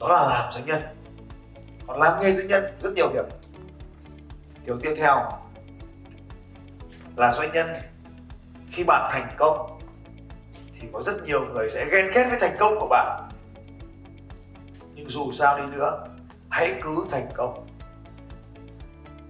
đó 0.00 0.08
là 0.08 0.28
làm 0.28 0.52
doanh 0.52 0.66
nhân 0.66 0.97
còn 1.88 2.00
làm 2.00 2.20
nghề 2.20 2.34
doanh 2.34 2.46
nhân 2.46 2.64
rất 2.82 2.92
nhiều 2.94 3.08
việc. 3.08 3.26
Điều 4.66 4.78
tiếp 4.80 4.94
theo 4.96 5.30
là 7.16 7.32
doanh 7.32 7.52
nhân, 7.52 7.66
khi 8.70 8.84
bạn 8.84 9.10
thành 9.12 9.34
công, 9.36 9.78
thì 10.80 10.88
có 10.92 11.02
rất 11.02 11.24
nhiều 11.24 11.46
người 11.46 11.70
sẽ 11.70 11.86
ghen 11.92 12.10
ghét 12.14 12.26
với 12.30 12.38
thành 12.40 12.56
công 12.58 12.80
của 12.80 12.86
bạn. 12.90 13.28
Nhưng 14.94 15.08
dù 15.08 15.32
sao 15.32 15.58
đi 15.58 15.64
nữa, 15.66 16.06
hãy 16.50 16.74
cứ 16.82 17.06
thành 17.10 17.26
công. 17.34 17.66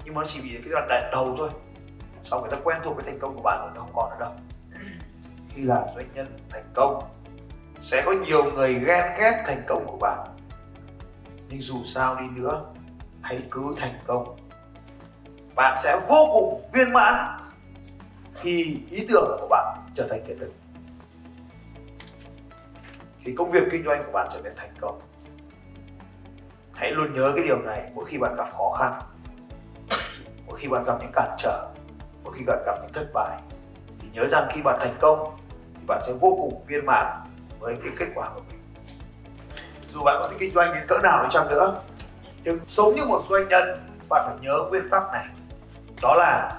Nhưng 0.04 0.14
mà 0.14 0.20
nó 0.20 0.26
chỉ 0.26 0.40
bị 0.40 0.50
cái 0.52 0.68
đoạn 0.72 0.86
đại 0.88 1.08
đầu 1.12 1.34
thôi. 1.38 1.50
Sau 2.22 2.40
người 2.40 2.50
ta 2.50 2.56
quen 2.64 2.78
thuộc 2.84 2.96
với 2.96 3.04
thành 3.04 3.18
công 3.18 3.34
của 3.34 3.42
bạn 3.42 3.58
rồi, 3.62 3.70
nó 3.74 3.80
không 3.80 3.92
còn 3.94 4.10
nữa 4.10 4.16
đâu. 4.20 4.32
Khi 5.54 5.62
là 5.62 5.86
doanh 5.94 6.08
nhân 6.14 6.38
thành 6.50 6.70
công, 6.74 7.02
sẽ 7.80 8.02
có 8.06 8.12
nhiều 8.26 8.44
người 8.44 8.74
ghen 8.74 9.04
ghét 9.18 9.44
thành 9.46 9.62
công 9.66 9.86
của 9.86 9.98
bạn 10.00 10.37
nhưng 11.48 11.62
dù 11.62 11.84
sao 11.84 12.16
đi 12.20 12.26
nữa, 12.34 12.64
hãy 13.20 13.42
cứ 13.50 13.74
thành 13.76 13.98
công. 14.06 14.36
Bạn 15.54 15.78
sẽ 15.82 16.00
vô 16.08 16.28
cùng 16.32 16.70
viên 16.72 16.92
mãn 16.92 17.40
khi 18.34 18.80
ý 18.90 19.06
tưởng 19.08 19.36
của 19.40 19.48
bạn 19.50 19.76
trở 19.94 20.06
thành 20.10 20.26
hiện 20.26 20.38
thực. 20.40 20.52
Thì 23.24 23.34
công 23.38 23.50
việc 23.50 23.62
kinh 23.70 23.84
doanh 23.84 24.02
của 24.06 24.12
bạn 24.12 24.28
trở 24.32 24.40
nên 24.40 24.52
thành 24.56 24.74
công. 24.80 25.00
Hãy 26.74 26.92
luôn 26.92 27.14
nhớ 27.14 27.32
cái 27.36 27.44
điều 27.44 27.58
này 27.58 27.90
mỗi 27.94 28.04
khi 28.04 28.18
bạn 28.18 28.36
gặp 28.36 28.48
khó 28.56 28.76
khăn, 28.78 29.02
mỗi 30.46 30.58
khi 30.58 30.68
bạn 30.68 30.84
gặp 30.84 30.94
những 31.00 31.12
cản 31.14 31.30
trở, 31.38 31.68
mỗi 32.24 32.34
khi 32.36 32.44
bạn 32.46 32.58
gặp 32.66 32.78
những 32.82 32.92
thất 32.92 33.06
bại. 33.14 33.38
Thì 34.00 34.08
nhớ 34.12 34.26
rằng 34.30 34.48
khi 34.52 34.62
bạn 34.62 34.76
thành 34.80 34.94
công, 35.00 35.36
thì 35.74 35.80
bạn 35.86 36.02
sẽ 36.06 36.12
vô 36.12 36.36
cùng 36.40 36.64
viên 36.66 36.86
mãn 36.86 37.06
với 37.58 37.76
cái 37.82 37.92
kết 37.98 38.06
quả 38.14 38.30
của 38.34 38.40
mình 38.48 38.57
dù 39.98 40.04
bạn 40.04 40.20
có 40.22 40.28
thể 40.28 40.36
kinh 40.40 40.54
doanh 40.54 40.74
đến 40.74 40.84
cỡ 40.88 40.98
nào 41.02 41.22
đi 41.22 41.28
chăng 41.30 41.48
nữa, 41.48 41.80
nhưng 42.44 42.58
sống 42.68 42.96
như 42.96 43.04
một 43.04 43.22
doanh 43.28 43.48
nhân, 43.48 43.68
bạn 44.08 44.24
phải 44.26 44.36
nhớ 44.40 44.58
nguyên 44.68 44.90
tắc 44.90 45.02
này. 45.12 45.26
Đó 46.02 46.14
là 46.14 46.58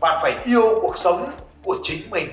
bạn 0.00 0.18
phải 0.22 0.42
yêu 0.44 0.78
cuộc 0.82 0.98
sống 0.98 1.30
của 1.64 1.76
chính 1.82 2.10
mình. 2.10 2.28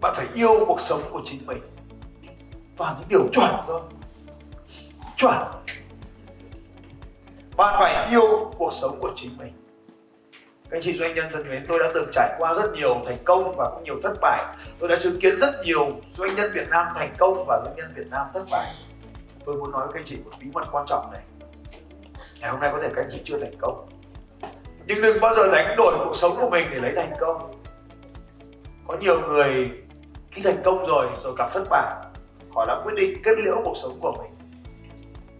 Bạn 0.00 0.14
phải 0.16 0.26
yêu 0.34 0.64
cuộc 0.66 0.80
sống 0.80 1.00
của 1.10 1.20
chính 1.24 1.46
mình. 1.46 1.62
Toàn 2.76 2.96
những 2.98 3.08
điều 3.08 3.28
chuẩn 3.32 3.50
thôi 3.66 3.80
chuẩn. 5.16 5.36
Bạn 7.56 7.74
phải 7.78 8.08
yêu 8.10 8.52
cuộc 8.58 8.72
sống 8.72 8.98
của 9.00 9.10
chính 9.16 9.36
mình 9.38 9.59
các 10.70 10.76
anh 10.76 10.82
chị 10.82 10.98
doanh 10.98 11.14
nhân 11.14 11.26
thân 11.32 11.48
mến, 11.48 11.64
tôi 11.68 11.78
đã 11.78 11.90
từng 11.94 12.08
trải 12.12 12.34
qua 12.38 12.54
rất 12.54 12.72
nhiều 12.72 12.96
thành 13.06 13.18
công 13.24 13.56
và 13.56 13.70
cũng 13.70 13.84
nhiều 13.84 14.00
thất 14.02 14.14
bại. 14.20 14.44
Tôi 14.78 14.88
đã 14.88 14.96
chứng 15.00 15.20
kiến 15.20 15.38
rất 15.38 15.54
nhiều 15.64 15.86
doanh 16.16 16.34
nhân 16.34 16.50
việt 16.54 16.68
nam 16.68 16.86
thành 16.94 17.14
công 17.18 17.44
và 17.46 17.60
doanh 17.64 17.76
nhân 17.76 17.92
việt 17.96 18.06
nam 18.10 18.26
thất 18.34 18.44
bại. 18.50 18.74
Tôi 19.44 19.56
muốn 19.56 19.70
nói 19.70 19.86
với 19.86 19.92
các 19.94 20.00
anh 20.00 20.06
chị 20.06 20.18
một 20.24 20.30
bí 20.40 20.46
mật 20.52 20.64
quan 20.72 20.86
trọng 20.88 21.12
này. 21.12 21.20
Ngày 22.40 22.50
hôm 22.50 22.60
nay 22.60 22.70
có 22.72 22.78
thể 22.82 22.88
các 22.94 23.02
anh 23.02 23.08
chị 23.10 23.20
chưa 23.24 23.38
thành 23.38 23.56
công. 23.60 23.88
Nhưng 24.86 25.02
đừng 25.02 25.20
bao 25.20 25.34
giờ 25.34 25.52
đánh 25.52 25.74
đổi 25.76 25.94
cuộc 26.04 26.16
sống 26.16 26.36
của 26.40 26.50
mình 26.50 26.66
để 26.70 26.78
lấy 26.78 26.92
thành 26.96 27.12
công. 27.20 27.62
Có 28.88 28.96
nhiều 29.00 29.20
người 29.20 29.70
khi 30.30 30.42
thành 30.42 30.62
công 30.64 30.86
rồi 30.86 31.06
rồi 31.22 31.34
gặp 31.38 31.50
thất 31.52 31.64
bại, 31.70 31.94
họ 32.54 32.64
đã 32.66 32.80
quyết 32.84 32.94
định 32.96 33.22
kết 33.24 33.38
liễu 33.38 33.56
cuộc 33.64 33.76
sống 33.82 33.98
của 34.00 34.12
mình. 34.12 34.30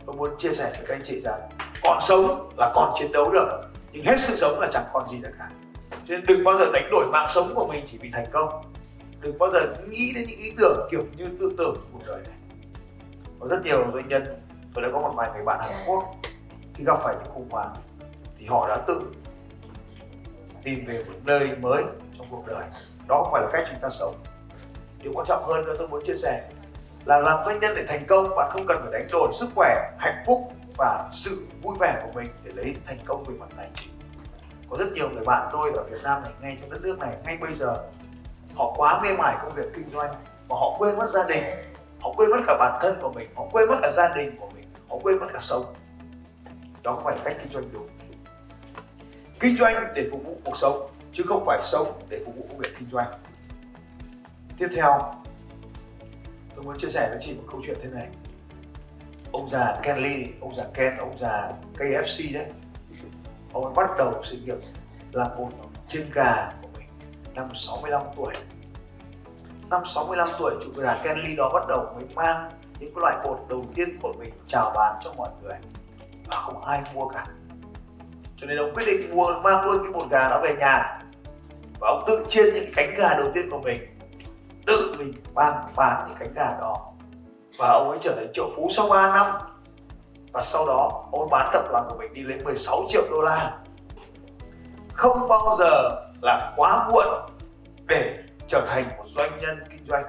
Tôi 0.07 0.17
muốn 0.17 0.39
chia 0.39 0.53
sẻ 0.53 0.71
với 0.77 0.87
các 0.87 0.95
anh 0.95 1.03
chị 1.05 1.21
rằng, 1.21 1.41
còn 1.83 1.99
sống 2.01 2.53
là 2.57 2.73
còn 2.75 2.93
chiến 2.99 3.13
đấu 3.13 3.31
được 3.31 3.70
nhưng 3.93 4.05
hết 4.05 4.21
sức 4.21 4.35
sống 4.39 4.61
là 4.61 4.69
chẳng 4.73 4.85
còn 4.93 5.09
gì 5.09 5.19
nữa 5.19 5.31
cả. 5.39 5.51
Cho 5.91 5.99
nên 6.09 6.25
đừng 6.27 6.45
bao 6.45 6.59
giờ 6.59 6.71
đánh 6.73 6.89
đổi 6.91 7.07
mạng 7.13 7.31
sống 7.31 7.55
của 7.55 7.67
mình 7.67 7.85
chỉ 7.87 7.99
vì 7.99 8.11
thành 8.13 8.27
công. 8.33 8.73
Đừng 9.21 9.39
bao 9.39 9.51
giờ 9.53 9.61
nghĩ 9.89 10.13
đến 10.15 10.25
những 10.29 10.39
ý 10.39 10.53
tưởng 10.59 10.89
kiểu 10.91 11.05
như 11.17 11.29
tự 11.41 11.55
tử 11.59 11.75
cuộc 11.93 12.01
đời 12.07 12.23
này. 12.29 12.37
Có 13.41 13.47
rất 13.51 13.65
nhiều 13.65 13.91
doanh 13.93 14.09
nhân, 14.09 14.25
tôi 14.75 14.85
đã 14.85 14.91
có 14.93 15.01
một 15.01 15.13
vài 15.17 15.31
người 15.35 15.45
bạn 15.45 15.61
Hàn 15.61 15.87
Quốc, 15.87 16.05
khi 16.75 16.85
gặp 16.85 16.99
phải 17.03 17.15
những 17.15 17.35
khủng 17.35 17.49
hoảng, 17.51 17.75
thì 18.39 18.47
họ 18.47 18.69
đã 18.69 18.77
tự 18.87 19.01
tìm 20.65 20.85
về 20.87 21.05
một 21.05 21.15
nơi 21.25 21.49
mới 21.61 21.85
trong 22.19 22.27
cuộc 22.31 22.47
đời. 22.47 22.65
Đó 23.09 23.23
không 23.23 23.33
phải 23.33 23.43
là 23.43 23.49
cách 23.53 23.65
chúng 23.71 23.81
ta 23.81 23.89
sống. 23.89 24.15
Điều 25.03 25.13
quan 25.15 25.27
trọng 25.27 25.45
hơn 25.45 25.65
nữa 25.65 25.75
tôi 25.79 25.89
muốn 25.89 26.03
chia 26.07 26.17
sẻ 26.17 26.49
là 27.05 27.21
làm 27.21 27.45
doanh 27.45 27.61
nhân 27.61 27.73
để 27.77 27.85
thành 27.89 28.05
công, 28.09 28.37
bạn 28.37 28.51
không 28.53 28.67
cần 28.67 28.79
phải 28.83 28.93
đánh 28.93 29.07
đổi 29.13 29.29
sức 29.33 29.49
khỏe, 29.55 29.91
hạnh 29.99 30.23
phúc 30.27 30.53
và 30.81 31.09
sự 31.13 31.47
vui 31.63 31.77
vẻ 31.81 32.01
của 32.03 32.21
mình 32.21 32.31
để 32.45 32.53
lấy 32.55 32.77
thành 32.87 32.99
công 33.05 33.25
về 33.25 33.35
mặt 33.41 33.49
tài 33.57 33.71
chính. 33.75 33.93
Có 34.71 34.77
rất 34.77 34.93
nhiều 34.93 35.11
người 35.11 35.25
bạn 35.25 35.49
tôi 35.53 35.73
ở 35.77 35.85
Việt 35.91 36.01
Nam 36.03 36.23
này, 36.23 36.33
ngay 36.41 36.59
trong 36.61 36.71
đất 36.71 36.83
nước 36.83 36.99
này, 36.99 37.13
ngay 37.25 37.39
bây 37.41 37.55
giờ, 37.55 37.89
họ 38.57 38.75
quá 38.77 39.03
mê 39.03 39.17
mải 39.17 39.37
công 39.43 39.55
việc 39.55 39.67
kinh 39.75 39.91
doanh 39.93 40.11
và 40.49 40.57
họ 40.57 40.77
quên 40.79 40.99
mất 40.99 41.11
gia 41.11 41.29
đình. 41.29 41.45
Họ 42.01 42.13
quên 42.17 42.31
mất 42.31 42.41
cả 42.47 42.57
bản 42.59 42.79
thân 42.83 42.97
của 43.03 43.13
mình, 43.13 43.29
họ 43.35 43.47
quên 43.53 43.69
mất 43.69 43.77
cả 43.83 43.91
gia 43.91 44.15
đình 44.15 44.37
của 44.41 44.51
mình, 44.55 44.73
họ 44.89 44.97
quên 45.03 45.19
mất 45.19 45.27
cả 45.33 45.39
sống. 45.41 45.65
Đó 46.83 46.95
không 46.95 47.05
phải 47.05 47.17
là 47.17 47.23
cách 47.25 47.37
kinh 47.43 47.53
doanh 47.53 47.73
đúng 47.73 47.89
kinh 49.41 49.57
doanh 49.57 49.93
để 49.95 50.09
phục 50.11 50.25
vụ 50.25 50.39
cuộc 50.45 50.57
sống, 50.57 50.91
chứ 51.13 51.25
không 51.29 51.45
phải 51.47 51.61
sống 51.63 52.03
để 52.09 52.23
phục 52.27 52.37
vụ 52.37 52.47
công 52.49 52.59
việc 52.59 52.79
kinh 52.79 52.89
doanh. 52.93 53.11
Tiếp 54.59 54.69
theo, 54.77 55.15
tôi 56.55 56.65
muốn 56.65 56.79
chia 56.79 56.89
sẻ 56.89 57.09
với 57.11 57.19
chị 57.21 57.35
một 57.35 57.45
câu 57.53 57.61
chuyện 57.67 57.79
thế 57.83 57.89
này 57.91 58.09
ông 59.33 59.49
già 59.49 59.81
Ken 59.83 59.97
Lee, 59.97 60.27
ông 60.41 60.55
già 60.55 60.65
Ken, 60.75 60.97
ông 60.97 61.19
già 61.19 61.53
KFC 61.79 62.35
đấy. 62.35 62.47
Ông 63.53 63.65
ấy 63.65 63.75
bắt 63.75 63.91
đầu 63.99 64.23
sự 64.23 64.39
nghiệp 64.45 64.57
làm 65.13 65.29
bột 65.39 65.53
chiên 65.89 66.11
gà 66.15 66.53
của 66.63 66.69
mình 66.79 66.89
năm 67.35 67.55
65 67.55 68.03
tuổi. 68.17 68.35
Năm 69.71 69.83
65 69.85 70.29
tuổi, 70.39 70.55
chủ 70.65 70.71
gà 70.77 70.99
Ken 71.05 71.19
Lee 71.19 71.35
đó 71.35 71.51
bắt 71.55 71.63
đầu 71.69 71.87
mới 71.95 72.05
mang 72.15 72.51
những 72.79 72.95
cái 72.95 73.01
loại 73.01 73.17
bột 73.25 73.39
đầu 73.49 73.65
tiên 73.75 73.99
của 74.03 74.13
mình 74.19 74.33
chào 74.47 74.73
bán 74.77 74.97
cho 75.05 75.13
mọi 75.13 75.31
người. 75.43 75.57
Và 76.27 76.37
không 76.37 76.65
ai 76.65 76.83
mua 76.95 77.09
cả. 77.09 77.27
Cho 78.37 78.47
nên 78.47 78.59
ông 78.59 78.75
quyết 78.75 78.85
định 78.87 79.17
mua, 79.17 79.41
mang 79.43 79.65
luôn 79.65 79.83
cái 79.83 79.93
bột 79.93 80.11
gà 80.11 80.29
đó 80.29 80.41
về 80.43 80.57
nhà. 80.59 81.03
Và 81.81 81.89
ông 81.89 82.05
tự 82.07 82.27
chiên 82.29 82.45
những 82.55 82.65
cái 82.65 82.73
cánh 82.77 82.97
gà 82.99 83.15
đầu 83.19 83.31
tiên 83.35 83.51
của 83.51 83.59
mình. 83.59 83.81
Tự 84.67 84.95
mình 84.99 85.13
mang, 85.35 85.67
bán 85.77 86.09
những 86.09 86.17
cánh 86.21 86.35
gà 86.35 86.57
đó 86.61 86.90
và 87.61 87.69
ông 87.69 87.91
ấy 87.91 87.99
trở 88.01 88.15
thành 88.17 88.33
triệu 88.33 88.51
phú 88.57 88.69
sau 88.71 88.89
3 88.89 89.15
năm. 89.15 89.27
Và 90.33 90.43
sau 90.43 90.67
đó, 90.67 91.09
ông 91.13 91.31
bán 91.31 91.51
tập 91.53 91.65
đoàn 91.71 91.87
của 91.89 91.97
mình 91.99 92.15
đi 92.15 92.23
lên 92.23 92.45
16 92.45 92.85
triệu 92.89 93.03
đô 93.11 93.21
la. 93.21 93.59
Không 94.93 95.29
bao 95.29 95.57
giờ 95.59 95.91
là 96.23 96.53
quá 96.57 96.89
muộn 96.89 97.07
để 97.87 98.19
trở 98.49 98.67
thành 98.69 98.85
một 98.99 99.05
doanh 99.07 99.37
nhân 99.41 99.59
kinh 99.71 99.87
doanh, 99.89 100.05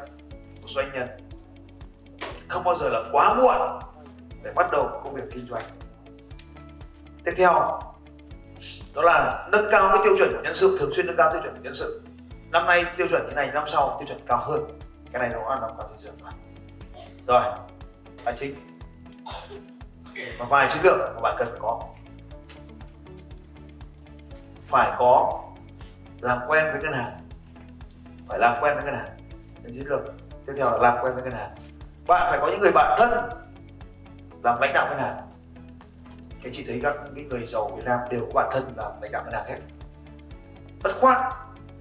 một 0.62 0.68
doanh 0.68 0.92
nhân. 0.94 1.08
Không 2.48 2.64
bao 2.64 2.76
giờ 2.76 2.90
là 2.90 3.00
quá 3.12 3.34
muộn 3.34 3.80
để 4.44 4.52
bắt 4.56 4.72
đầu 4.72 4.90
công 5.04 5.14
việc 5.14 5.24
kinh 5.34 5.48
doanh. 5.50 5.64
Tiếp 7.26 7.34
theo, 7.38 7.54
đó 8.94 9.02
là 9.02 9.48
nâng 9.52 9.72
cao 9.72 9.90
cái 9.94 10.02
tiêu 10.04 10.16
chuẩn 10.18 10.34
của 10.34 10.42
nhân 10.44 10.56
sự, 10.56 10.78
thường 10.80 10.94
xuyên 10.94 11.08
nâng 11.08 11.18
cao 11.18 11.34
tiêu 11.34 11.42
chuẩn 11.42 11.56
của 11.56 11.64
nhân 11.64 11.76
sự. 11.76 12.02
Năm 12.52 12.66
nay 12.66 12.86
tiêu 12.98 13.08
chuẩn 13.10 13.30
như 13.30 13.36
này, 13.36 13.50
năm 13.54 13.64
sau 13.68 13.98
tiêu 14.00 14.08
chuẩn 14.08 14.28
cao 14.28 14.40
hơn. 14.42 14.80
Cái 15.12 15.20
này 15.22 15.30
nó 15.30 15.50
là 15.50 15.60
nằm 15.62 15.70
cao 15.78 15.90
thị 15.90 15.96
trường 16.04 16.18
rồi 16.22 16.32
rồi 17.28 17.44
tài 18.26 18.36
chính. 18.38 18.56
Và 20.40 20.46
vài 20.50 20.70
chiến 20.74 20.84
lược 20.84 21.00
mà 21.16 21.22
bạn 21.22 21.36
cần 21.38 21.48
phải 21.52 21.60
có. 21.62 21.82
Phải 24.68 24.92
có 24.98 25.44
làm 26.22 26.40
quen 26.48 26.66
với 26.72 26.82
ngân 26.84 26.94
hàng. 26.94 27.30
Phải 28.28 28.40
làm 28.40 28.64
quen 28.64 28.76
với 28.76 28.86
ngân 28.86 28.96
hàng. 28.96 29.18
Những 29.64 29.78
chiến 29.78 29.88
lược 29.88 30.02
tiếp 30.46 30.54
theo 30.58 30.72
là 30.72 30.78
làm 30.78 30.98
quen 31.04 31.14
với 31.14 31.24
ngân 31.24 31.34
hàng. 31.34 31.56
Bạn 32.08 32.28
phải 32.30 32.40
có 32.42 32.48
những 32.52 32.60
người 32.60 32.72
bạn 32.72 32.96
thân 33.00 33.30
làm 34.44 34.62
lãnh 34.62 34.74
đạo 34.74 34.88
ngân 34.90 35.00
hàng. 35.00 35.18
Cái 36.44 36.52
chị 36.56 36.64
thấy 36.68 36.80
các 36.84 36.96
cái 37.16 37.24
người 37.24 37.46
giàu 37.46 37.72
Việt 37.76 37.84
Nam 37.86 38.00
đều 38.12 38.22
có 38.26 38.32
bạn 38.34 38.50
thân 38.54 38.74
làm 38.78 38.92
lãnh 39.02 39.12
đạo 39.12 39.24
ngân 39.24 39.34
hàng 39.34 39.46
hết. 39.48 39.60
Tất 40.84 40.92
khoát, 41.02 41.18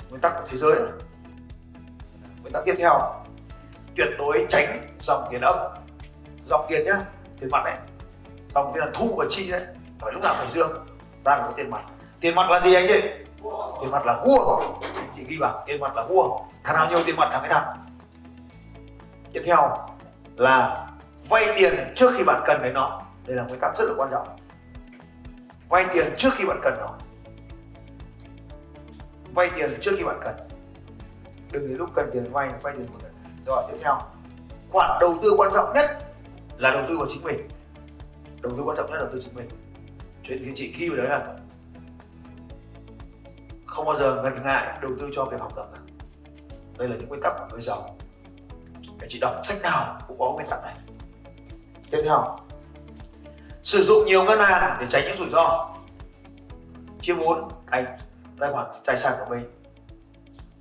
nguyên 0.08 0.20
tắc 0.20 0.32
của 0.34 0.46
thế 0.48 0.56
giới. 0.58 0.76
Nguyên 2.40 2.52
tắc 2.52 2.62
tiếp 2.66 2.74
theo 2.78 3.24
tuyệt 3.96 4.08
đối 4.18 4.46
tránh 4.48 4.96
dòng 5.00 5.28
tiền 5.30 5.40
âm. 5.40 5.56
Dòng 6.46 6.66
tiền 6.68 6.84
nhá, 6.84 7.00
tiền 7.40 7.50
mặt 7.50 7.62
đấy. 7.64 7.76
Dòng 8.54 8.72
tiền 8.74 8.84
là 8.84 8.90
thu 8.94 9.14
và 9.18 9.24
chi 9.28 9.50
đấy. 9.50 9.66
Phải 9.98 10.12
lúc 10.12 10.22
nào 10.22 10.34
phải 10.38 10.46
dương 10.50 10.86
ta 11.24 11.38
có 11.38 11.52
tiền 11.56 11.70
mặt. 11.70 11.82
Tiền 12.20 12.34
mặt 12.34 12.50
là 12.50 12.60
gì 12.60 12.74
anh 12.74 12.86
chị? 12.88 13.00
Tiền 13.80 13.90
mặt 13.90 14.06
là 14.06 14.22
vua 14.24 14.62
chị 15.16 15.24
ghi 15.28 15.36
vào, 15.40 15.62
tiền 15.66 15.80
mặt 15.80 15.96
là 15.96 16.04
vua. 16.04 16.40
Thằng 16.64 16.76
nào 16.76 16.86
nhiều 16.90 16.98
tiền 17.06 17.16
mặt 17.16 17.28
thằng 17.32 17.42
ấy 17.42 17.50
thằng 17.50 17.76
tiếp 19.32 19.42
theo 19.46 19.88
là 20.36 20.86
vay 21.28 21.46
tiền 21.56 21.92
trước 21.96 22.12
khi 22.16 22.24
bạn 22.24 22.42
cần 22.46 22.62
đến 22.62 22.74
nó. 22.74 23.02
Đây 23.26 23.36
là 23.36 23.42
nguyên 23.42 23.60
tắc 23.60 23.76
rất 23.76 23.84
là 23.84 23.94
quan 23.96 24.10
trọng. 24.10 24.28
Vay 25.68 25.86
tiền 25.92 26.14
trước 26.16 26.30
khi 26.34 26.44
bạn 26.44 26.60
cần 26.62 26.74
nó. 26.78 26.94
Vay 29.34 29.50
tiền 29.56 29.78
trước 29.80 29.92
khi 29.98 30.04
bạn 30.04 30.20
cần. 30.24 30.34
Đừng 31.52 31.68
đến 31.68 31.78
lúc 31.78 31.90
cần 31.94 32.10
tiền 32.12 32.32
vay 32.32 32.50
vay 32.62 32.74
tiền 32.76 32.86
một 32.92 32.98
lần 33.02 33.09
rồi, 33.46 33.64
tiếp 33.70 33.76
theo. 33.82 33.98
Khoản 34.70 34.98
đầu 35.00 35.18
tư 35.22 35.34
quan 35.36 35.50
trọng 35.54 35.72
nhất 35.74 35.90
là 36.58 36.70
đầu 36.70 36.82
tư 36.88 36.98
vào 36.98 37.06
chính 37.08 37.24
mình. 37.24 37.48
Đầu 38.40 38.52
tư 38.56 38.62
quan 38.64 38.76
trọng 38.76 38.90
nhất 38.90 38.96
là 38.96 39.00
đầu 39.00 39.10
tư 39.12 39.20
chính 39.24 39.34
mình. 39.34 39.48
Chuyện 40.22 40.42
thì 40.44 40.52
chị 40.54 40.74
ghi 40.78 40.88
vào 40.88 40.96
đấy 40.96 41.08
là 41.08 41.34
không 43.66 43.86
bao 43.86 43.96
giờ 43.96 44.22
ngần 44.22 44.42
ngại 44.42 44.78
đầu 44.82 44.90
tư 45.00 45.10
cho 45.14 45.24
việc 45.24 45.40
học 45.40 45.52
tập 45.56 45.68
này. 45.72 45.80
đây 46.78 46.88
là 46.88 46.96
những 46.96 47.08
nguyên 47.08 47.20
tắc 47.22 47.32
của 47.38 47.46
người 47.50 47.60
giàu. 47.60 47.96
Các 48.98 49.06
chị 49.08 49.18
đọc 49.20 49.34
sách 49.44 49.56
nào 49.62 49.98
cũng 50.08 50.18
có 50.18 50.32
nguyên 50.32 50.46
tắc 50.50 50.62
này. 50.62 50.74
Tiếp 51.90 52.02
theo. 52.04 52.38
Sử 53.62 53.82
dụng 53.82 54.06
nhiều 54.06 54.24
ngân 54.24 54.38
hàng 54.38 54.76
để 54.80 54.86
tránh 54.90 55.04
những 55.04 55.16
rủi 55.18 55.30
ro. 55.32 55.74
Chia 57.02 57.14
bốn 57.14 57.48
cái 57.70 57.84
tài 58.40 58.52
khoản, 58.52 58.66
tài 58.84 58.96
sản 58.96 59.12
của 59.18 59.30
mình. 59.30 59.50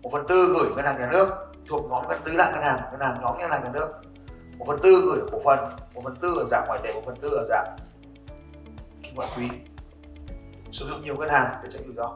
Một 0.01 0.09
phần 0.11 0.25
tư 0.27 0.53
gửi 0.53 0.75
ngân 0.75 0.85
hàng 0.85 0.99
nhà 0.99 1.09
nước 1.11 1.48
thuộc 1.69 1.89
nhóm 1.89 2.07
ngân 2.07 2.21
tứ 2.25 2.37
đại 2.37 2.51
ngân 2.51 2.61
hàng 2.61 2.79
ngân 2.91 3.01
hàng 3.01 3.21
nhóm 3.21 3.37
ngân 3.37 3.51
hàng 3.51 3.63
nhà 3.63 3.69
nước. 3.73 3.89
Một 4.57 4.65
phần 4.67 4.79
tư 4.83 5.01
gửi 5.05 5.19
cổ 5.31 5.41
phần, 5.45 5.59
một 5.93 6.01
phần 6.03 6.15
tư 6.21 6.37
ở 6.37 6.45
dạng 6.51 6.67
ngoại 6.67 6.79
tệ, 6.83 6.93
một 6.93 7.01
phần 7.05 7.15
tư 7.21 7.29
ở 7.29 7.45
dạng 7.49 7.77
kim 9.03 9.15
loại 9.15 9.29
quý. 9.37 9.49
Sử 10.71 10.85
dụng 10.85 11.01
nhiều 11.01 11.17
ngân 11.17 11.29
hàng 11.29 11.59
để 11.63 11.69
tránh 11.71 11.83
rủi 11.85 11.95
ro. 11.95 12.15